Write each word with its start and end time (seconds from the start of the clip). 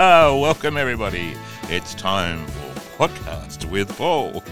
Welcome, 0.02 0.78
everybody. 0.78 1.34
It's 1.64 1.94
time 1.94 2.46
for 2.46 3.06
Podcast 3.06 3.70
with 3.70 3.94
Paul. 3.98 4.42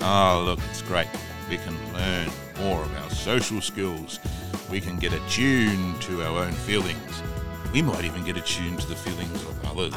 Oh, 0.00 0.42
look, 0.44 0.58
it's 0.70 0.82
great. 0.82 1.06
We 1.48 1.58
can 1.58 1.76
learn 1.92 2.28
more 2.58 2.82
of 2.82 2.92
our 2.96 3.10
social 3.10 3.60
skills. 3.60 4.18
We 4.68 4.80
can 4.80 4.98
get 4.98 5.12
attuned 5.12 6.02
to 6.02 6.22
our 6.24 6.42
own 6.42 6.50
feelings. 6.50 7.22
We 7.72 7.80
might 7.80 8.06
even 8.06 8.24
get 8.24 8.36
attuned 8.36 8.80
to 8.80 8.88
the 8.88 8.96
feelings 8.96 9.40
of 9.44 9.64
others. 9.66 9.94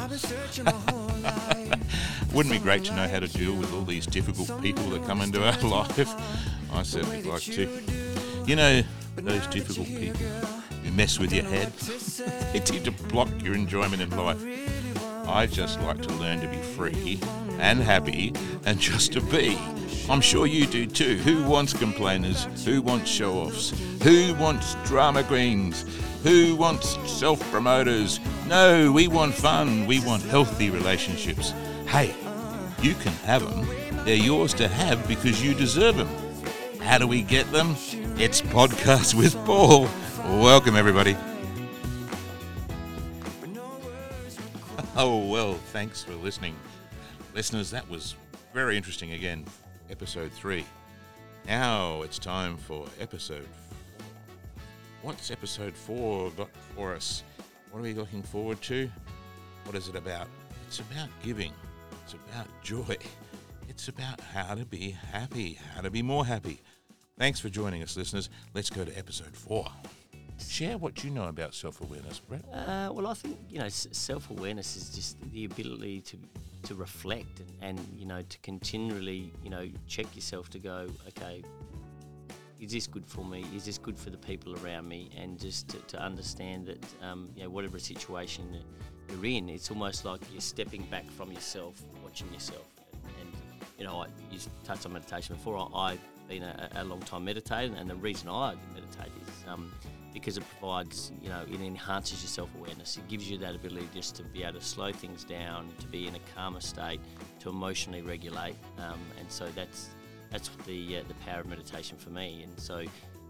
Wouldn't 2.32 2.54
it 2.54 2.58
be 2.58 2.62
great 2.62 2.84
to 2.84 2.94
know 2.94 3.08
how 3.08 3.18
to 3.18 3.26
deal 3.26 3.56
with 3.56 3.74
all 3.74 3.82
these 3.82 4.06
difficult 4.06 4.62
people 4.62 4.88
that 4.90 5.04
come 5.04 5.20
into 5.20 5.44
our 5.44 5.58
life? 5.68 6.14
I 6.72 6.84
certainly 6.84 7.24
like 7.24 7.42
to. 7.42 7.68
You 8.46 8.54
know, 8.54 8.82
those 9.16 9.48
difficult 9.48 9.88
people 9.88 10.26
who 10.84 10.92
mess 10.92 11.18
with 11.18 11.32
your 11.32 11.44
head, 11.44 11.72
they 12.52 12.60
tend 12.60 12.84
to 12.84 12.92
block 12.92 13.30
your 13.42 13.56
enjoyment 13.56 14.00
in 14.00 14.10
life. 14.16 14.40
I 15.26 15.46
just 15.46 15.80
like 15.80 16.02
to 16.02 16.12
learn 16.14 16.40
to 16.40 16.48
be 16.48 16.56
free 16.56 17.20
and 17.58 17.80
happy 17.80 18.32
and 18.64 18.78
just 18.78 19.12
to 19.12 19.20
be. 19.20 19.58
I'm 20.10 20.20
sure 20.20 20.46
you 20.46 20.66
do 20.66 20.86
too. 20.86 21.16
Who 21.18 21.44
wants 21.44 21.72
complainers? 21.72 22.44
Who 22.64 22.82
wants 22.82 23.10
show 23.10 23.34
offs? 23.34 23.70
Who 24.02 24.34
wants 24.34 24.74
drama 24.84 25.22
queens? 25.22 25.84
Who 26.24 26.56
wants 26.56 26.98
self 27.10 27.40
promoters? 27.50 28.18
No, 28.48 28.90
we 28.90 29.06
want 29.08 29.34
fun. 29.34 29.86
We 29.86 30.00
want 30.00 30.22
healthy 30.24 30.70
relationships. 30.70 31.52
Hey, 31.86 32.14
you 32.80 32.94
can 32.94 33.12
have 33.24 33.48
them. 33.48 34.04
They're 34.04 34.16
yours 34.16 34.52
to 34.54 34.66
have 34.66 35.06
because 35.06 35.42
you 35.42 35.54
deserve 35.54 35.96
them. 35.96 36.08
How 36.80 36.98
do 36.98 37.06
we 37.06 37.22
get 37.22 37.50
them? 37.52 37.76
It's 38.18 38.42
Podcast 38.42 39.14
with 39.14 39.34
Paul. 39.46 39.88
Welcome, 40.40 40.76
everybody. 40.76 41.16
Oh, 44.94 45.26
well, 45.26 45.54
thanks 45.54 46.04
for 46.04 46.12
listening. 46.14 46.54
Listeners, 47.34 47.70
that 47.70 47.88
was 47.88 48.14
very 48.52 48.76
interesting 48.76 49.12
again. 49.12 49.44
Episode 49.90 50.30
three. 50.32 50.66
Now 51.46 52.02
it's 52.02 52.18
time 52.18 52.58
for 52.58 52.86
episode. 53.00 53.46
four. 53.46 53.78
What's 55.00 55.30
episode 55.30 55.74
four 55.74 56.30
got 56.32 56.50
for 56.76 56.94
us? 56.94 57.22
What 57.70 57.80
are 57.80 57.82
we 57.82 57.94
looking 57.94 58.22
forward 58.22 58.60
to? 58.62 58.90
What 59.64 59.76
is 59.76 59.88
it 59.88 59.96
about? 59.96 60.28
It's 60.66 60.80
about 60.80 61.08
giving. 61.22 61.52
It's 62.04 62.12
about 62.12 62.46
joy. 62.62 62.98
It's 63.70 63.88
about 63.88 64.20
how 64.20 64.54
to 64.54 64.66
be 64.66 64.90
happy, 64.90 65.58
how 65.74 65.80
to 65.80 65.90
be 65.90 66.02
more 66.02 66.26
happy. 66.26 66.60
Thanks 67.18 67.40
for 67.40 67.48
joining 67.48 67.82
us, 67.82 67.96
listeners. 67.96 68.28
Let's 68.54 68.68
go 68.68 68.84
to 68.84 68.98
episode 68.98 69.34
four. 69.34 69.66
Share 70.38 70.76
what 70.76 71.02
you 71.04 71.10
know 71.10 71.28
about 71.28 71.54
self 71.54 71.80
awareness, 71.80 72.18
Brett. 72.18 72.44
Uh, 72.52 72.90
well, 72.92 73.06
I 73.06 73.14
think 73.14 73.38
you 73.48 73.58
know 73.58 73.68
self 73.68 74.30
awareness 74.30 74.76
is 74.76 74.90
just 74.90 75.16
the 75.32 75.44
ability 75.44 76.00
to 76.02 76.18
to 76.64 76.74
reflect 76.74 77.40
and, 77.40 77.78
and 77.78 77.88
you 77.98 78.06
know 78.06 78.22
to 78.22 78.38
continually 78.38 79.32
you 79.42 79.50
know 79.50 79.68
check 79.88 80.14
yourself 80.14 80.48
to 80.50 80.58
go 80.58 80.88
okay 81.08 81.42
is 82.62 82.70
this 82.70 82.86
good 82.86 83.04
for 83.04 83.24
me? 83.24 83.44
Is 83.56 83.64
this 83.64 83.76
good 83.76 83.98
for 83.98 84.10
the 84.10 84.16
people 84.16 84.54
around 84.64 84.86
me? 84.86 85.10
And 85.18 85.38
just 85.38 85.68
to, 85.70 85.78
to 85.78 86.00
understand 86.00 86.66
that 86.66 86.86
um, 87.02 87.28
you 87.36 87.42
know 87.42 87.50
whatever 87.50 87.78
situation 87.80 88.56
you're 89.10 89.24
in 89.26 89.48
it's 89.48 89.70
almost 89.70 90.04
like 90.04 90.20
you're 90.30 90.40
stepping 90.40 90.82
back 90.84 91.10
from 91.10 91.32
yourself 91.32 91.82
watching 92.04 92.32
yourself. 92.32 92.64
And, 92.92 93.14
and 93.20 93.32
you 93.78 93.84
know 93.84 94.02
I, 94.02 94.06
you 94.30 94.38
touched 94.62 94.86
on 94.86 94.92
meditation 94.92 95.34
before. 95.34 95.68
I, 95.74 95.92
I've 95.92 96.00
been 96.28 96.44
a, 96.44 96.70
a 96.76 96.84
long 96.84 97.00
time 97.00 97.24
meditating 97.24 97.76
and 97.76 97.90
the 97.90 97.96
reason 97.96 98.28
I 98.28 98.54
meditate 98.72 99.12
is 99.26 99.48
um, 99.48 99.72
because 100.12 100.36
it 100.36 100.44
provides, 100.58 101.12
you 101.22 101.28
know, 101.28 101.42
it 101.50 101.60
enhances 101.60 102.22
your 102.22 102.28
self 102.28 102.50
awareness. 102.58 102.96
It 102.96 103.08
gives 103.08 103.30
you 103.30 103.38
that 103.38 103.54
ability 103.54 103.88
just 103.94 104.16
to 104.16 104.22
be 104.22 104.42
able 104.42 104.58
to 104.58 104.64
slow 104.64 104.92
things 104.92 105.24
down, 105.24 105.68
to 105.80 105.86
be 105.86 106.06
in 106.06 106.14
a 106.14 106.20
calmer 106.34 106.60
state, 106.60 107.00
to 107.40 107.48
emotionally 107.48 108.02
regulate, 108.02 108.56
um, 108.78 109.00
and 109.18 109.30
so 109.30 109.46
that's 109.54 109.90
that's 110.30 110.50
the 110.66 110.98
uh, 110.98 111.02
the 111.08 111.14
power 111.26 111.40
of 111.40 111.46
meditation 111.46 111.96
for 111.98 112.10
me. 112.10 112.42
And 112.42 112.58
so 112.58 112.84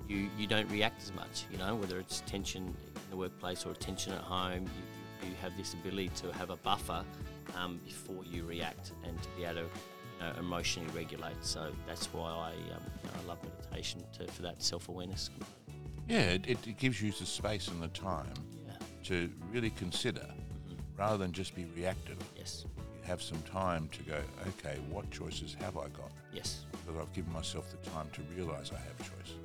you 0.08 0.28
you 0.38 0.46
don't 0.46 0.70
react 0.70 1.02
as 1.02 1.12
much, 1.14 1.46
you 1.50 1.58
know, 1.58 1.76
whether 1.76 1.98
it's 1.98 2.22
tension 2.26 2.64
in 2.66 3.10
the 3.10 3.16
workplace 3.16 3.64
or 3.66 3.74
tension 3.74 4.12
at 4.12 4.20
home. 4.22 4.62
You, 4.64 5.28
you 5.28 5.34
have 5.40 5.56
this 5.56 5.74
ability 5.74 6.10
to 6.16 6.32
have 6.32 6.50
a 6.50 6.56
buffer 6.56 7.04
um, 7.56 7.80
before 7.84 8.24
you 8.24 8.44
react 8.44 8.92
and 9.06 9.20
to 9.22 9.28
be 9.36 9.44
able 9.44 9.54
to 9.54 9.60
you 9.60 9.68
know, 10.20 10.32
emotionally 10.38 10.90
regulate. 10.94 11.36
So 11.42 11.72
that's 11.86 12.06
why 12.06 12.30
I, 12.30 12.50
um, 12.50 12.82
you 13.02 13.08
know, 13.08 13.14
I 13.22 13.28
love 13.28 13.38
meditation 13.42 14.02
to, 14.18 14.26
for 14.32 14.42
that 14.42 14.62
self 14.62 14.88
awareness. 14.88 15.30
Yeah, 16.12 16.32
it, 16.32 16.46
it 16.46 16.76
gives 16.76 17.00
you 17.00 17.10
the 17.10 17.24
space 17.24 17.68
and 17.68 17.80
the 17.80 17.88
time 17.88 18.34
Yeah. 18.66 18.74
to 19.04 19.30
really 19.50 19.70
consider 19.70 20.26
rather 20.98 21.16
than 21.16 21.32
just 21.32 21.54
be 21.54 21.64
reactive. 21.74 22.18
Yes. 22.36 22.66
You 22.76 23.08
have 23.08 23.22
some 23.22 23.40
time 23.50 23.88
to 23.92 24.02
go, 24.02 24.20
okay, 24.48 24.78
what 24.90 25.10
choices 25.10 25.56
have 25.60 25.78
I 25.78 25.88
got? 25.88 26.12
Yes. 26.30 26.66
Because 26.70 27.00
I've 27.00 27.12
given 27.14 27.32
myself 27.32 27.70
the 27.70 27.90
time 27.90 28.10
to 28.12 28.20
realize 28.36 28.70
I 28.72 28.76
have 28.76 28.98
choice. 28.98 29.36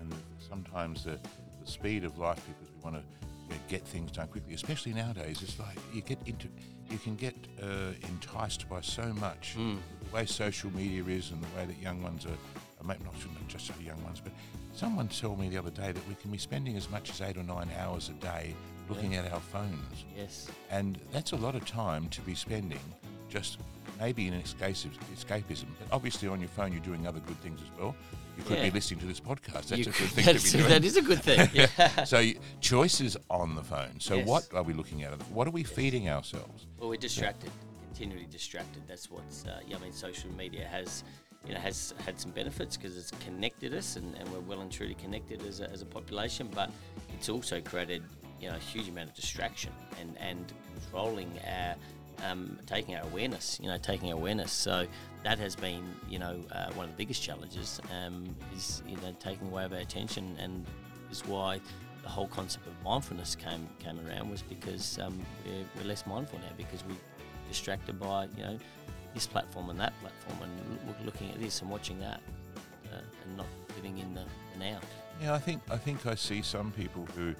And 0.00 0.12
sometimes 0.40 1.04
the, 1.04 1.16
the 1.60 1.70
speed 1.70 2.02
of 2.02 2.18
life, 2.18 2.42
because 2.44 2.72
we 2.74 2.82
want 2.90 2.96
to 2.96 3.02
you 3.44 3.54
know, 3.54 3.62
get 3.68 3.86
things 3.86 4.10
done 4.10 4.26
quickly, 4.26 4.54
especially 4.54 4.92
nowadays, 4.92 5.40
it's 5.42 5.60
like 5.60 5.78
you 5.94 6.00
get 6.00 6.18
into, 6.26 6.48
you 6.90 6.98
can 6.98 7.14
get 7.14 7.36
uh, 7.62 7.92
enticed 8.08 8.68
by 8.68 8.80
so 8.80 9.04
much. 9.20 9.54
Mm. 9.56 9.78
The 10.08 10.16
way 10.16 10.26
social 10.26 10.72
media 10.74 11.04
is 11.04 11.30
and 11.30 11.40
the 11.40 11.56
way 11.56 11.66
that 11.66 11.78
young 11.80 12.02
ones 12.02 12.26
are, 12.26 12.38
or 12.80 12.86
maybe 12.86 13.04
not 13.04 13.14
not 13.14 13.48
just 13.48 13.66
so 13.66 13.74
young 13.84 14.02
ones, 14.04 14.20
but 14.22 14.32
someone 14.74 15.08
told 15.08 15.38
me 15.38 15.48
the 15.48 15.58
other 15.58 15.70
day 15.70 15.92
that 15.92 16.08
we 16.08 16.14
can 16.16 16.30
be 16.30 16.38
spending 16.38 16.76
as 16.76 16.88
much 16.90 17.10
as 17.10 17.20
eight 17.20 17.36
or 17.36 17.42
nine 17.42 17.68
hours 17.78 18.08
a 18.08 18.12
day 18.14 18.54
looking 18.88 19.14
at 19.16 19.30
our 19.32 19.40
phones. 19.40 20.04
Yes. 20.16 20.48
And 20.70 20.98
that's 21.12 21.32
a 21.32 21.36
lot 21.36 21.54
of 21.54 21.64
time 21.66 22.08
to 22.08 22.20
be 22.22 22.34
spending 22.34 22.80
just 23.28 23.58
maybe 24.00 24.26
in 24.26 24.34
escapism, 24.34 24.90
escapism. 25.14 25.66
But 25.78 25.92
obviously 25.92 26.28
on 26.28 26.40
your 26.40 26.48
phone 26.48 26.72
you're 26.72 26.80
doing 26.82 27.06
other 27.06 27.20
good 27.20 27.40
things 27.40 27.60
as 27.62 27.78
well. 27.78 27.94
You 28.36 28.44
could 28.44 28.62
be 28.62 28.70
listening 28.70 29.00
to 29.00 29.06
this 29.06 29.20
podcast. 29.20 29.68
That's 29.68 29.70
You 29.72 29.82
a 29.82 29.84
good 29.84 29.94
thing 29.94 30.24
to 30.24 30.42
be 30.42 30.50
doing. 30.58 30.68
That 30.70 30.84
is 30.84 30.96
a 30.96 31.02
good 31.02 31.22
thing. 31.22 31.48
Yeah. 31.52 32.04
so 32.04 32.20
you, 32.20 32.38
choices 32.60 33.16
on 33.28 33.54
the 33.54 33.62
phone. 33.62 34.00
So 34.00 34.14
Yes. 34.16 34.26
what 34.26 34.48
are 34.54 34.62
we 34.62 34.72
looking 34.72 35.02
at? 35.02 35.12
What 35.30 35.46
are 35.46 35.50
we 35.50 35.62
feeding 35.62 36.08
ourselves? 36.08 36.66
well, 36.78 36.88
we're 36.88 36.96
distracted, 36.96 37.50
continually 37.84 38.26
distracted. 38.30 38.82
That's 38.88 39.10
what's. 39.10 39.44
Uh, 39.46 39.60
yeah, 39.68 39.76
I 39.76 39.80
mean, 39.80 39.92
social 39.92 40.30
media 40.32 40.64
has, 40.64 41.04
you 41.46 41.54
know, 41.54 41.60
has 41.60 41.94
had 42.04 42.20
some 42.20 42.30
benefits 42.32 42.76
because 42.76 42.96
it's 42.96 43.10
connected 43.24 43.74
us, 43.74 43.96
and, 43.96 44.14
and 44.16 44.28
we're 44.30 44.40
well 44.40 44.60
and 44.60 44.70
truly 44.70 44.94
connected 44.94 45.44
as 45.46 45.60
a, 45.60 45.70
as 45.70 45.82
a 45.82 45.86
population. 45.86 46.48
But 46.54 46.70
it's 47.14 47.28
also 47.28 47.60
created, 47.60 48.02
you 48.40 48.48
know, 48.48 48.56
a 48.56 48.58
huge 48.58 48.88
amount 48.88 49.10
of 49.10 49.14
distraction 49.14 49.72
and 50.00 50.16
and 50.18 50.52
controlling 50.74 51.30
our. 51.46 51.74
Um, 52.22 52.58
taking 52.66 52.96
our 52.96 53.02
awareness, 53.04 53.58
you 53.62 53.68
know, 53.68 53.78
taking 53.78 54.12
awareness. 54.12 54.52
So 54.52 54.86
that 55.24 55.38
has 55.38 55.56
been, 55.56 55.82
you 56.06 56.18
know, 56.18 56.44
uh, 56.52 56.70
one 56.72 56.84
of 56.84 56.90
the 56.90 56.96
biggest 56.98 57.22
challenges 57.22 57.80
um, 57.90 58.36
is, 58.54 58.82
you 58.86 58.96
know, 58.96 59.16
taking 59.18 59.46
away 59.46 59.64
of 59.64 59.72
our 59.72 59.78
attention, 59.78 60.36
and 60.38 60.66
is 61.10 61.24
why 61.24 61.60
the 62.02 62.08
whole 62.10 62.26
concept 62.28 62.66
of 62.66 62.74
mindfulness 62.84 63.34
came 63.34 63.66
came 63.78 63.98
around 64.06 64.30
was 64.30 64.42
because 64.42 64.98
um, 64.98 65.18
we're, 65.46 65.64
we're 65.76 65.88
less 65.88 66.06
mindful 66.06 66.38
now 66.40 66.52
because 66.58 66.84
we're 66.84 66.96
distracted 67.48 67.98
by 67.98 68.28
you 68.36 68.42
know 68.42 68.58
this 69.14 69.26
platform 69.26 69.70
and 69.70 69.80
that 69.80 69.92
platform 70.00 70.50
and 70.50 71.06
looking 71.06 71.30
at 71.30 71.40
this 71.40 71.60
and 71.60 71.70
watching 71.70 71.98
that 72.00 72.20
uh, 72.92 73.00
and 73.24 73.36
not 73.36 73.46
living 73.76 73.98
in 73.98 74.14
the, 74.14 74.24
the 74.52 74.58
now. 74.58 74.78
Yeah, 75.20 75.34
I 75.34 75.38
think 75.38 75.62
I 75.70 75.76
think 75.76 76.06
I 76.06 76.14
see 76.14 76.42
some 76.42 76.72
people 76.72 77.06
who 77.16 77.34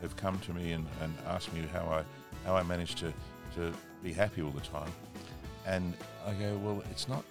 have 0.00 0.16
come 0.16 0.38
to 0.40 0.52
me 0.52 0.72
and, 0.72 0.86
and 1.00 1.14
asked 1.26 1.52
me 1.52 1.62
how 1.72 1.86
I 1.86 2.04
how 2.44 2.56
I 2.56 2.62
manage 2.62 2.96
to, 2.96 3.12
to 3.54 3.72
be 4.02 4.12
happy 4.12 4.42
all 4.42 4.50
the 4.50 4.60
time. 4.60 4.90
And 5.66 5.94
I 6.26 6.32
go, 6.34 6.58
Well, 6.62 6.82
it's 6.90 7.08
not 7.08 7.24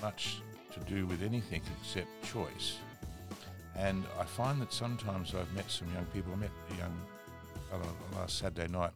much 0.00 0.42
to 0.72 0.80
do 0.80 1.06
with 1.06 1.22
anything 1.22 1.62
except 1.80 2.08
choice. 2.24 2.76
And 3.76 4.04
I 4.20 4.24
find 4.24 4.60
that 4.60 4.72
sometimes 4.72 5.34
I've 5.34 5.52
met 5.54 5.70
some 5.70 5.88
young 5.94 6.04
people. 6.06 6.32
I 6.34 6.36
met 6.36 6.50
a 6.70 6.74
young 6.76 6.96
fellow 7.70 7.88
last 8.14 8.38
Saturday 8.38 8.70
night, 8.70 8.92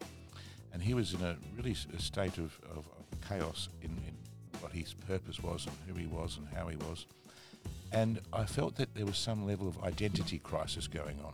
and 0.72 0.82
he 0.82 0.92
was 0.92 1.14
in 1.14 1.22
a 1.22 1.36
really 1.56 1.74
a 1.96 2.00
state 2.00 2.36
of, 2.36 2.58
of 2.76 2.84
chaos 3.28 3.68
in, 3.82 3.90
in 4.06 4.14
what 4.60 4.72
his 4.72 4.94
purpose 4.94 5.40
was 5.40 5.66
and 5.66 5.76
who 5.86 5.94
he 5.94 6.06
was 6.06 6.38
and 6.38 6.46
how 6.56 6.68
he 6.68 6.76
was. 6.76 7.06
And 7.92 8.20
I 8.32 8.44
felt 8.44 8.76
that 8.76 8.94
there 8.94 9.06
was 9.06 9.18
some 9.18 9.46
level 9.46 9.68
of 9.68 9.82
identity 9.82 10.38
crisis 10.38 10.86
going 10.88 11.18
on, 11.24 11.32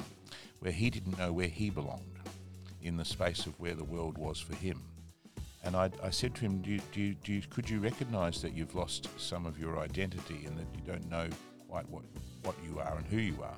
where 0.61 0.73
he 0.73 0.91
didn't 0.91 1.19
know 1.19 1.33
where 1.33 1.49
he 1.49 1.71
belonged 1.71 2.19
in 2.83 2.97
the 2.97 3.05
space 3.05 3.47
of 3.47 3.59
where 3.59 3.75
the 3.75 3.85
world 3.85 4.19
was 4.19 4.39
for 4.39 4.55
him. 4.57 4.81
And 5.65 5.77
I, 5.77 5.91
I 6.03 6.11
said 6.11 6.35
to 6.37 6.41
him, 6.41 6.61
do 6.61 6.71
you, 6.71 6.81
do 6.93 7.01
you, 7.01 7.15
do 7.15 7.33
you, 7.33 7.43
could 7.49 7.71
you 7.71 7.79
recognise 7.79 8.43
that 8.43 8.53
you've 8.53 8.75
lost 8.75 9.09
some 9.19 9.47
of 9.47 9.59
your 9.59 9.79
identity 9.79 10.45
and 10.47 10.59
that 10.59 10.67
you 10.75 10.83
don't 10.85 11.09
know 11.09 11.29
quite 11.69 11.89
what, 11.89 12.03
what 12.43 12.57
you 12.69 12.81
are 12.81 12.97
and 12.97 13.07
who 13.07 13.19
you 13.19 13.41
are? 13.43 13.57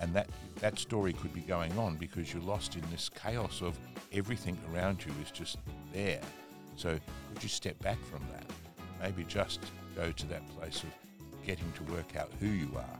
And 0.00 0.14
that, 0.14 0.28
that 0.60 0.78
story 0.78 1.14
could 1.14 1.34
be 1.34 1.40
going 1.40 1.76
on 1.78 1.96
because 1.96 2.32
you're 2.32 2.42
lost 2.42 2.76
in 2.76 2.82
this 2.90 3.08
chaos 3.08 3.62
of 3.62 3.78
everything 4.12 4.56
around 4.72 5.04
you 5.04 5.12
is 5.24 5.30
just 5.30 5.56
there. 5.92 6.20
So 6.78 6.90
would 6.90 7.42
you 7.42 7.48
step 7.48 7.76
back 7.80 7.98
from 8.04 8.20
that? 8.32 8.46
Maybe 9.02 9.24
just 9.24 9.60
go 9.96 10.12
to 10.12 10.26
that 10.26 10.46
place 10.56 10.84
of 10.84 10.90
getting 11.44 11.70
to 11.72 11.82
work 11.92 12.14
out 12.16 12.30
who 12.38 12.46
you 12.46 12.70
are. 12.76 12.98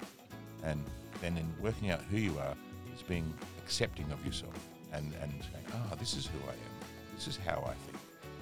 And 0.64 0.84
then 1.20 1.36
in 1.36 1.46
working 1.62 1.90
out 1.90 2.00
who 2.10 2.16
you 2.16 2.36
are 2.40 2.56
is 2.92 3.02
being 3.02 3.32
accepting 3.58 4.10
of 4.10 4.26
yourself 4.26 4.58
and, 4.92 5.12
and 5.22 5.30
saying, 5.30 5.64
ah, 5.72 5.94
this 5.94 6.14
is 6.14 6.26
who 6.26 6.38
I 6.48 6.52
am. 6.52 6.74
This 7.14 7.28
is 7.28 7.36
how 7.36 7.62
I 7.66 7.74
think. 7.86 7.98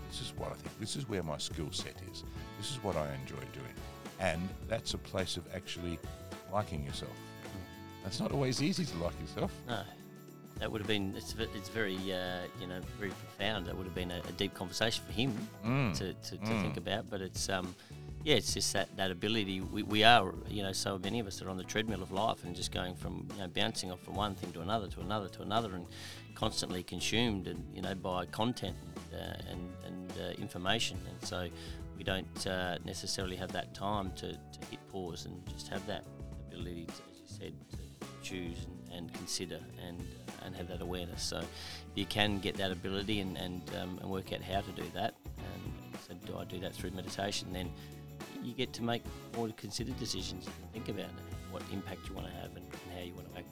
this 0.08 0.22
is 0.22 0.32
what 0.38 0.52
I 0.52 0.54
think. 0.54 0.80
This 0.80 0.96
is 0.96 1.06
where 1.06 1.22
my 1.22 1.36
skill 1.36 1.70
set 1.70 1.96
is. 2.10 2.24
This 2.56 2.70
is 2.70 2.82
what 2.82 2.96
I 2.96 3.06
enjoy 3.20 3.44
doing, 3.52 3.74
and 4.20 4.48
that's 4.68 4.94
a 4.94 4.98
place 4.98 5.36
of 5.36 5.44
actually 5.54 5.98
liking 6.50 6.82
yourself. 6.84 7.12
It's 8.06 8.20
not 8.20 8.32
always 8.32 8.62
easy 8.62 8.84
to 8.84 8.96
like 8.98 9.18
yourself. 9.20 9.52
No, 9.68 9.80
that 10.58 10.70
would 10.70 10.80
have 10.80 10.88
been. 10.88 11.14
It's 11.16 11.34
it's 11.54 11.68
very 11.68 11.96
uh, 12.12 12.40
you 12.60 12.66
know 12.66 12.80
very 12.98 13.10
profound. 13.10 13.66
That 13.66 13.76
would 13.76 13.84
have 13.86 13.94
been 13.94 14.10
a, 14.10 14.20
a 14.28 14.32
deep 14.32 14.54
conversation 14.54 15.02
for 15.06 15.12
him 15.12 15.32
Mm. 15.64 15.96
to, 15.98 16.12
to, 16.14 16.36
to 16.36 16.52
Mm. 16.52 16.62
think 16.62 16.76
about. 16.76 17.10
But 17.10 17.20
it's 17.20 17.48
um, 17.48 17.74
yeah, 18.24 18.36
it's 18.36 18.54
just 18.54 18.72
that, 18.72 18.88
that 18.96 19.10
ability. 19.10 19.60
We, 19.60 19.82
we 19.82 20.02
are 20.04 20.32
you 20.48 20.62
know 20.62 20.72
so 20.72 20.98
many 20.98 21.20
of 21.20 21.26
us 21.26 21.42
are 21.42 21.50
on 21.50 21.56
the 21.56 21.64
treadmill 21.64 22.02
of 22.02 22.10
life 22.12 22.44
and 22.44 22.56
just 22.56 22.72
going 22.72 22.94
from 22.96 23.28
you 23.34 23.40
know 23.42 23.48
bouncing 23.48 23.90
off 23.92 24.00
from 24.00 24.14
one 24.14 24.34
thing 24.34 24.52
to 24.52 24.60
another 24.62 24.88
to 24.88 25.00
another 25.00 25.28
to 25.28 25.42
another 25.42 25.74
and 25.74 25.86
constantly 26.34 26.82
consumed 26.82 27.46
and 27.48 27.62
you 27.74 27.82
know 27.82 27.94
by 27.94 28.26
content 28.26 28.76
and 29.12 29.20
uh, 29.20 29.50
and, 29.52 29.60
and 29.86 30.12
uh, 30.20 30.40
information. 30.42 30.98
And 31.10 31.28
so 31.28 31.48
we 31.96 32.04
don't 32.04 32.46
uh, 32.46 32.76
necessarily 32.84 33.36
have 33.36 33.52
that 33.52 33.74
time 33.74 34.10
to, 34.16 34.32
to 34.32 34.58
hit 34.70 34.80
pause 34.92 35.24
and 35.24 35.34
just 35.48 35.68
have 35.68 35.86
that 35.86 36.04
ability, 36.48 36.84
to, 36.86 36.92
as 36.92 37.18
you 37.20 37.26
said, 37.38 37.52
to 37.70 38.06
choose 38.22 38.58
and, 38.66 38.75
and 38.94 39.12
consider 39.14 39.60
and 39.86 39.98
and 40.44 40.54
have 40.54 40.68
that 40.68 40.80
awareness. 40.82 41.22
So 41.22 41.42
you 41.94 42.06
can 42.06 42.38
get 42.38 42.56
that 42.56 42.70
ability 42.70 43.20
and 43.20 43.36
and, 43.36 43.62
um, 43.80 43.98
and 44.00 44.10
work 44.10 44.32
out 44.32 44.42
how 44.42 44.60
to 44.60 44.72
do 44.72 44.84
that. 44.94 45.14
And 45.38 45.72
so 46.06 46.14
do 46.26 46.38
I 46.38 46.44
do 46.44 46.58
that 46.60 46.74
through 46.74 46.90
meditation? 46.90 47.52
Then 47.52 47.70
you 48.42 48.52
get 48.52 48.72
to 48.74 48.82
make 48.82 49.02
more 49.36 49.48
considered 49.56 49.98
decisions 49.98 50.46
and 50.46 50.72
think 50.72 50.88
about 50.88 51.10
what 51.50 51.62
impact 51.72 52.08
you 52.08 52.14
want 52.14 52.28
to 52.28 52.32
have 52.34 52.50
and, 52.56 52.64
and 52.64 52.92
how 52.96 53.02
you 53.02 53.14
want 53.14 53.30
to 53.32 53.38
act. 53.38 53.48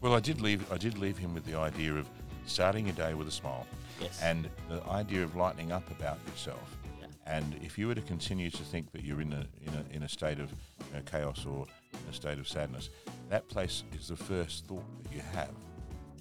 Well, 0.00 0.14
I 0.14 0.20
did 0.20 0.40
leave. 0.40 0.70
I 0.72 0.76
did 0.78 0.96
leave 0.98 1.18
him 1.18 1.34
with 1.34 1.44
the 1.44 1.56
idea 1.56 1.94
of 1.94 2.08
starting 2.46 2.86
your 2.86 2.94
day 2.94 3.14
with 3.14 3.26
a 3.28 3.32
smile, 3.32 3.66
Yes. 4.00 4.20
and 4.22 4.48
the 4.68 4.82
idea 4.88 5.22
of 5.24 5.34
lightening 5.34 5.72
up 5.72 5.90
about 5.90 6.18
yourself. 6.28 6.76
Yeah. 7.00 7.06
And 7.26 7.58
if 7.62 7.76
you 7.76 7.88
were 7.88 7.94
to 7.96 8.00
continue 8.02 8.48
to 8.50 8.62
think 8.62 8.92
that 8.92 9.02
you're 9.04 9.20
in 9.20 9.32
a 9.32 9.44
in 9.66 9.74
a, 9.74 9.96
in 9.96 10.02
a 10.04 10.08
state 10.08 10.38
of 10.38 10.50
you 10.50 10.94
know, 10.94 11.02
chaos 11.04 11.44
or 11.44 11.66
in 11.92 12.10
a 12.10 12.12
state 12.12 12.38
of 12.38 12.46
sadness, 12.48 12.90
that 13.28 13.48
place 13.48 13.84
is 13.98 14.08
the 14.08 14.16
first 14.16 14.66
thought 14.66 14.84
that 15.02 15.12
you 15.12 15.22
have. 15.32 15.54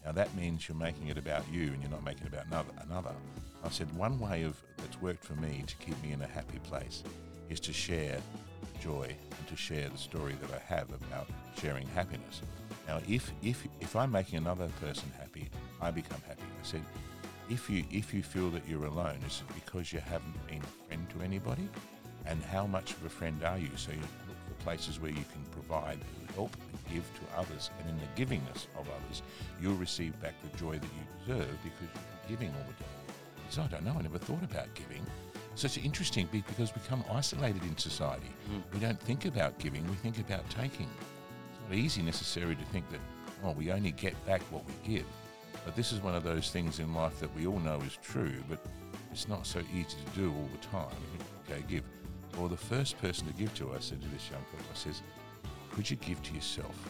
Now 0.06 0.12
that 0.14 0.34
means 0.36 0.68
you're 0.68 0.78
making 0.78 1.08
it 1.08 1.18
about 1.18 1.44
you 1.52 1.74
and 1.74 1.82
you're 1.82 1.92
not 1.92 2.04
making 2.04 2.28
it 2.28 2.34
about 2.34 2.48
another. 2.48 2.72
Another. 2.86 3.16
I 3.64 3.70
said 3.70 3.94
one 3.96 4.20
way 4.20 4.44
of 4.44 4.56
that's 4.78 5.02
worked 5.02 5.24
for 5.24 5.34
me 5.34 5.64
to 5.66 5.76
keep 5.78 6.02
me 6.04 6.12
in 6.12 6.22
a 6.22 6.28
happy 6.28 6.60
place 6.60 7.04
is 7.50 7.60
to 7.62 7.74
share 7.74 8.20
joy 8.82 9.16
and 9.38 9.48
to 9.48 9.56
share 9.56 9.90
the 9.90 9.98
story 9.98 10.36
that 10.42 10.52
I 10.54 10.74
have 10.74 10.90
about 10.90 11.28
sharing 11.60 11.88
happiness. 11.88 12.42
Now, 12.88 13.00
if 13.08 13.32
if 13.42 13.68
if 13.80 13.96
I'm 13.96 14.12
making 14.12 14.38
another 14.38 14.70
person 14.80 15.12
happy, 15.18 15.50
I 15.82 15.92
become 15.92 16.22
happy. 16.28 16.44
I 16.44 16.66
said, 16.66 16.84
if 17.50 17.70
you 17.70 17.84
if 17.92 18.14
you 18.14 18.24
feel 18.24 18.50
that 18.52 18.68
you're 18.68 18.86
alone, 18.86 19.20
is 19.26 19.44
it 19.48 19.56
because 19.56 19.92
you 19.92 20.00
haven't 20.00 20.48
been 20.48 20.62
a 20.62 20.88
friend 20.88 21.10
to 21.10 21.22
anybody? 21.22 21.68
And 22.26 22.42
how 22.44 22.68
much 22.68 22.92
of 22.92 23.06
a 23.06 23.10
friend 23.10 23.44
are 23.44 23.58
you? 23.58 23.70
So 23.76 23.92
you 23.92 24.00
look 24.00 24.40
for 24.48 24.64
places 24.64 25.00
where 25.00 25.12
you 25.12 25.24
can 25.32 25.44
provide, 25.52 26.00
help, 26.36 26.56
give 26.92 27.04
to 27.04 27.40
others, 27.40 27.70
and 27.80 27.90
in 27.90 27.98
the 27.98 28.22
givingness 28.26 28.68
of 28.78 28.88
others, 28.90 29.22
you'll 29.62 29.76
receive 29.76 30.20
back 30.22 30.34
the 30.42 30.58
joy 30.58 30.74
that 30.74 30.84
you 30.84 31.26
deserve 31.26 31.58
because 31.64 31.88
you're 32.28 32.38
giving 32.38 32.50
all 32.50 32.66
the 32.68 32.84
time. 32.84 33.16
He 33.48 33.54
said, 33.54 33.66
I 33.66 33.68
don't 33.68 33.86
know. 33.86 33.96
I 33.98 34.02
never 34.02 34.18
thought 34.18 34.44
about 34.44 34.74
giving. 34.74 35.06
So 35.56 35.66
it's 35.66 35.78
interesting 35.78 36.28
because 36.32 36.74
we 36.76 36.82
become 36.82 37.04
isolated 37.12 37.64
in 37.64 37.76
society. 37.78 38.30
Hmm. 38.48 38.60
We 38.74 38.80
don't 38.80 39.00
think 39.00 39.26
about 39.26 39.58
giving. 39.58 39.88
We 39.88 39.96
think 39.96 40.20
about 40.20 40.48
taking. 40.50 40.88
It's 41.50 41.70
not 41.70 41.76
easy 41.76 42.02
necessarily 42.02 42.56
to 42.56 42.66
think 42.66 42.90
that, 42.92 43.00
oh, 43.44 43.52
we 43.52 43.72
only 43.72 43.92
get 43.92 44.14
back 44.26 44.42
what 44.52 44.64
we 44.66 44.96
give. 44.96 45.06
But 45.66 45.76
this 45.76 45.92
is 45.92 46.00
one 46.00 46.16
of 46.16 46.24
those 46.24 46.52
things 46.52 46.80
in 46.80 46.94
life 46.94 47.20
that 47.20 47.36
we 47.36 47.48
all 47.48 47.60
know 47.60 47.82
is 47.82 47.98
true, 48.04 48.36
but 48.48 48.64
it's 49.12 49.28
not 49.28 49.48
so 49.48 49.60
easy 49.74 49.98
to 49.98 50.20
do 50.20 50.30
all 50.30 50.50
the 50.60 50.68
time. 50.68 50.96
Okay, 51.50 51.64
give. 51.68 51.84
Well, 52.38 52.48
the 52.48 52.56
first 52.56 53.02
person 53.02 53.26
to 53.26 53.34
give 53.34 53.54
to 53.56 53.72
us 53.72 53.86
said 53.86 54.02
to 54.02 54.08
this 54.10 54.30
young 54.30 54.44
I 54.60 54.76
says, 54.76 55.02
could 55.78 55.88
you 55.92 55.96
give 55.98 56.22
to 56.24 56.34
yourself? 56.34 56.90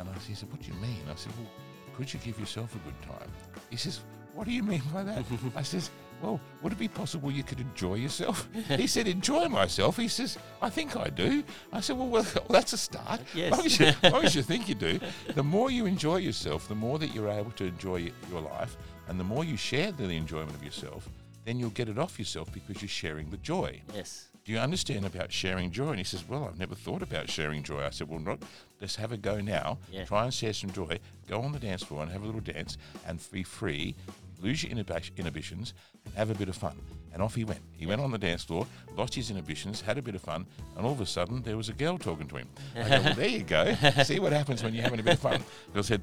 And 0.00 0.08
I, 0.08 0.12
he 0.26 0.34
said, 0.34 0.50
what 0.50 0.60
do 0.60 0.66
you 0.66 0.74
mean? 0.80 0.98
I 1.08 1.14
said, 1.14 1.32
well, 1.38 1.48
could 1.96 2.12
you 2.12 2.18
give 2.18 2.40
yourself 2.40 2.74
a 2.74 2.78
good 2.78 3.00
time? 3.02 3.30
He 3.70 3.76
says, 3.76 4.00
what 4.34 4.48
do 4.48 4.52
you 4.52 4.64
mean 4.64 4.82
by 4.92 5.04
that? 5.04 5.24
I 5.56 5.62
says, 5.62 5.90
well, 6.20 6.40
would 6.60 6.72
it 6.72 6.78
be 6.78 6.88
possible 6.88 7.30
you 7.30 7.44
could 7.44 7.60
enjoy 7.60 7.94
yourself? 7.94 8.48
he 8.66 8.88
said, 8.88 9.06
enjoy 9.06 9.48
myself. 9.48 9.96
He 9.96 10.08
says, 10.08 10.36
I 10.60 10.70
think 10.70 10.96
I 10.96 11.08
do. 11.08 11.44
I 11.72 11.78
said, 11.78 11.96
well, 11.96 12.08
well 12.08 12.26
that's 12.50 12.72
a 12.72 12.78
start. 12.78 13.20
Yes. 13.32 13.52
As 13.52 13.58
long 13.58 13.66
as, 13.66 13.78
you, 13.78 13.86
as 13.86 14.12
long 14.12 14.24
as 14.24 14.34
you 14.34 14.42
think 14.50 14.68
you 14.68 14.74
do, 14.74 14.98
the 15.36 15.44
more 15.44 15.70
you 15.70 15.86
enjoy 15.86 16.16
yourself, 16.16 16.66
the 16.66 16.74
more 16.74 16.98
that 16.98 17.14
you're 17.14 17.30
able 17.30 17.52
to 17.52 17.64
enjoy 17.64 18.10
your 18.28 18.40
life, 18.40 18.76
and 19.06 19.20
the 19.20 19.24
more 19.24 19.44
you 19.44 19.56
share 19.56 19.92
the 19.92 20.10
enjoyment 20.10 20.56
of 20.56 20.64
yourself, 20.64 21.08
then 21.44 21.60
you'll 21.60 21.70
get 21.70 21.88
it 21.88 21.96
off 21.96 22.18
yourself 22.18 22.52
because 22.52 22.82
you're 22.82 22.88
sharing 22.88 23.30
the 23.30 23.36
joy. 23.36 23.80
yes. 23.94 24.30
Do 24.44 24.52
you 24.52 24.58
understand 24.58 25.06
about 25.06 25.32
sharing 25.32 25.70
joy? 25.70 25.88
And 25.88 25.98
he 25.98 26.04
says, 26.04 26.28
Well, 26.28 26.44
I've 26.44 26.58
never 26.58 26.74
thought 26.74 27.02
about 27.02 27.30
sharing 27.30 27.62
joy. 27.62 27.82
I 27.82 27.90
said, 27.90 28.08
Well, 28.08 28.20
not, 28.20 28.42
let's 28.80 28.96
have 28.96 29.10
a 29.12 29.16
go 29.16 29.40
now. 29.40 29.78
Yeah. 29.90 30.04
Try 30.04 30.24
and 30.24 30.34
share 30.34 30.52
some 30.52 30.70
joy. 30.70 30.98
Go 31.26 31.40
on 31.40 31.52
the 31.52 31.58
dance 31.58 31.82
floor 31.82 32.02
and 32.02 32.12
have 32.12 32.22
a 32.22 32.26
little 32.26 32.42
dance 32.42 32.76
and 33.06 33.18
be 33.32 33.42
free. 33.42 33.94
Lose 34.42 34.62
your 34.62 34.72
inhibitions 34.72 35.72
and 36.04 36.14
have 36.14 36.28
a 36.28 36.34
bit 36.34 36.50
of 36.50 36.56
fun. 36.56 36.78
And 37.14 37.22
off 37.22 37.34
he 37.34 37.44
went. 37.44 37.60
He 37.72 37.86
went 37.86 38.02
on 38.02 38.10
the 38.10 38.18
dance 38.18 38.44
floor, 38.44 38.66
lost 38.96 39.14
his 39.14 39.30
inhibitions, 39.30 39.80
had 39.80 39.96
a 39.96 40.02
bit 40.02 40.14
of 40.14 40.20
fun, 40.20 40.44
and 40.76 40.84
all 40.84 40.92
of 40.92 41.00
a 41.00 41.06
sudden 41.06 41.40
there 41.42 41.56
was 41.56 41.70
a 41.70 41.72
girl 41.72 41.96
talking 41.96 42.26
to 42.28 42.36
him. 42.36 42.48
I 42.76 42.82
go, 42.82 42.88
well, 43.02 43.14
there 43.14 43.28
you 43.28 43.44
go. 43.44 43.74
See 44.04 44.18
what 44.18 44.32
happens 44.32 44.62
when 44.62 44.74
you're 44.74 44.82
having 44.82 45.00
a 45.00 45.02
bit 45.02 45.14
of 45.14 45.20
fun. 45.20 45.42
They 45.72 45.80
said, 45.80 46.02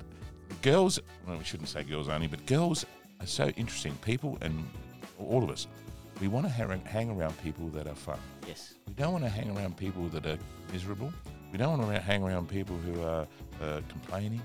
girls, 0.63 0.99
well, 1.27 1.37
we 1.37 1.43
shouldn't 1.43 1.69
say 1.69 1.83
girls 1.83 2.09
only, 2.09 2.27
but 2.27 2.43
girls 2.47 2.85
are 3.19 3.27
so 3.27 3.49
interesting. 3.49 3.93
People 4.01 4.37
and 4.41 4.67
all 5.19 5.43
of 5.43 5.49
us, 5.51 5.67
we 6.21 6.27
want 6.27 6.45
to 6.45 6.51
hang, 6.51 6.79
hang 6.85 7.09
around 7.09 7.35
people 7.41 7.67
that 7.69 7.87
are 7.87 7.95
fun. 7.95 8.19
Yes. 8.47 8.75
We 8.87 8.93
don't 8.93 9.11
want 9.11 9.23
to 9.23 9.29
hang 9.29 9.57
around 9.57 9.75
people 9.75 10.07
that 10.09 10.25
are 10.27 10.37
miserable. 10.71 11.11
We 11.51 11.57
don't 11.57 11.79
want 11.79 11.93
to 11.93 11.99
hang 11.99 12.23
around 12.23 12.47
people 12.47 12.77
who 12.77 13.01
are 13.01 13.27
uh, 13.61 13.81
complaining. 13.89 14.39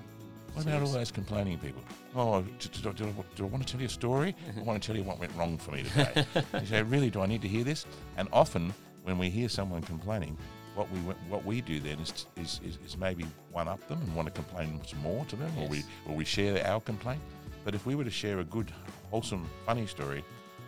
What 0.54 0.64
about 0.66 0.82
all 0.82 0.88
those 0.88 1.10
complaining 1.10 1.58
people? 1.58 1.82
Oh, 2.14 2.40
do, 2.40 2.68
do, 2.68 2.92
do, 2.94 3.14
do 3.36 3.44
I 3.44 3.46
want 3.46 3.66
to 3.66 3.70
tell 3.70 3.80
you 3.80 3.88
a 3.88 3.90
story? 3.90 4.34
I 4.56 4.62
want 4.62 4.82
to 4.82 4.86
tell 4.86 4.96
you 4.96 5.02
what 5.02 5.20
went 5.20 5.36
wrong 5.36 5.58
for 5.58 5.72
me 5.72 5.82
today. 5.82 6.24
you 6.60 6.66
say, 6.66 6.82
really, 6.82 7.10
do 7.10 7.20
I 7.20 7.26
need 7.26 7.42
to 7.42 7.48
hear 7.48 7.62
this? 7.62 7.84
And 8.16 8.26
often, 8.32 8.72
when 9.02 9.18
we 9.18 9.28
hear 9.28 9.50
someone 9.50 9.82
complaining, 9.82 10.38
what 10.74 10.90
we 10.90 10.98
what 11.28 11.44
we 11.44 11.60
do 11.60 11.78
then 11.78 11.98
is 12.00 12.26
is, 12.36 12.60
is, 12.64 12.78
is 12.86 12.96
maybe 12.98 13.24
one 13.52 13.68
up 13.68 13.86
them 13.88 13.98
and 14.00 14.14
want 14.14 14.28
to 14.28 14.32
complain 14.32 14.80
some 14.86 15.00
more 15.00 15.26
to 15.26 15.36
them, 15.36 15.52
or 15.58 15.68
we 15.68 15.84
or 16.08 16.14
we 16.14 16.24
share 16.24 16.66
our 16.66 16.80
complaint. 16.80 17.20
But 17.64 17.74
if 17.74 17.84
we 17.84 17.94
were 17.94 18.04
to 18.04 18.10
share 18.10 18.38
a 18.38 18.44
good, 18.44 18.72
wholesome, 19.10 19.46
funny 19.66 19.86
story, 19.86 20.24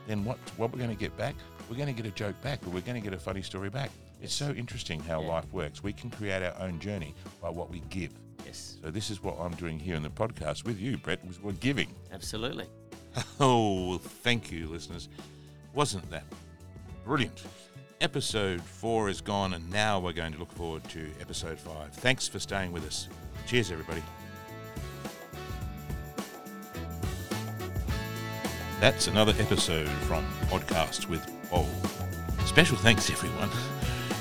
then 0.08 0.24
what 0.24 0.38
what 0.56 0.72
we're 0.72 0.78
going 0.78 0.90
to 0.90 0.96
get 1.00 1.16
back? 1.16 1.34
We're 1.70 1.76
going 1.76 1.94
to 1.94 2.02
get 2.02 2.06
a 2.10 2.14
joke 2.14 2.40
back, 2.42 2.66
or 2.66 2.70
we're 2.70 2.80
going 2.80 3.00
to 3.00 3.04
get 3.06 3.12
a 3.12 3.18
funny 3.20 3.42
story 3.42 3.68
back. 3.70 3.90
It's 4.22 4.34
so 4.34 4.50
interesting 4.50 4.98
how 5.00 5.20
Yeah. 5.20 5.28
life 5.28 5.52
works. 5.52 5.82
We 5.82 5.92
can 5.92 6.10
create 6.10 6.42
our 6.42 6.54
own 6.60 6.80
journey 6.80 7.14
by 7.42 7.50
what 7.50 7.70
we 7.70 7.80
give. 7.90 8.10
Yes. 8.46 8.78
So 8.82 8.90
this 8.90 9.10
is 9.10 9.22
what 9.22 9.36
I'm 9.38 9.54
doing 9.56 9.78
here 9.78 9.94
in 9.94 10.02
the 10.02 10.08
podcast 10.10 10.64
with 10.64 10.80
you, 10.80 10.96
Brett. 10.96 11.24
Was 11.26 11.40
we're 11.40 11.52
giving. 11.52 11.88
Absolutely. 12.12 12.66
Oh, 13.40 13.98
thank 13.98 14.50
you, 14.52 14.68
listeners. 14.68 15.08
Wasn't 15.74 16.08
that 16.10 16.24
brilliant? 17.04 17.42
Episode 18.00 18.60
four 18.62 19.08
is 19.08 19.20
gone, 19.20 19.54
and 19.54 19.68
now 19.70 19.98
we're 19.98 20.12
going 20.12 20.32
to 20.32 20.38
look 20.38 20.52
forward 20.52 20.84
to 20.90 21.10
episode 21.20 21.58
five. 21.58 21.92
Thanks 21.94 22.28
for 22.28 22.38
staying 22.38 22.70
with 22.72 22.86
us. 22.86 23.08
Cheers, 23.46 23.72
everybody. 23.72 24.02
That's 28.80 29.08
another 29.08 29.34
episode 29.40 29.88
from 30.06 30.24
Podcasts 30.46 31.08
with 31.08 31.26
Paul. 31.50 31.68
Special 32.46 32.76
thanks, 32.76 33.10
everyone. 33.10 33.50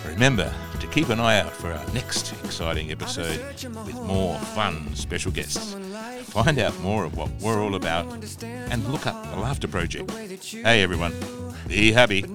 Remember 0.08 0.52
to 0.80 0.88
keep 0.88 1.10
an 1.10 1.20
eye 1.20 1.40
out 1.40 1.52
for 1.52 1.72
our 1.72 1.94
next 1.94 2.34
exciting 2.44 2.92
episode 2.92 3.40
with 3.86 3.94
more 4.02 4.38
fun 4.40 4.96
special 4.96 5.32
guests. 5.32 5.76
Find 6.24 6.58
out 6.58 6.78
more 6.80 7.04
of 7.04 7.16
what 7.16 7.30
we're 7.40 7.62
all 7.62 7.76
about 7.76 8.12
and 8.44 8.84
look 8.92 9.06
up 9.06 9.30
the 9.32 9.40
Laughter 9.40 9.68
Project. 9.68 10.10
Hey, 10.42 10.82
everyone, 10.82 11.14
be 11.68 11.92
happy. 11.92 12.26